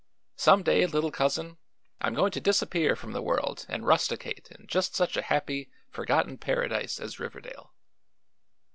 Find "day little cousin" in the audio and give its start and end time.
0.63-1.59